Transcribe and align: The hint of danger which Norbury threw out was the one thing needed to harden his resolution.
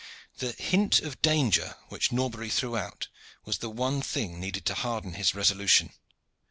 The 0.39 0.53
hint 0.53 0.99
of 1.01 1.21
danger 1.21 1.77
which 1.89 2.11
Norbury 2.11 2.49
threw 2.49 2.75
out 2.75 3.07
was 3.45 3.59
the 3.59 3.69
one 3.69 4.01
thing 4.01 4.39
needed 4.39 4.65
to 4.65 4.73
harden 4.73 5.13
his 5.13 5.35
resolution. 5.35 5.93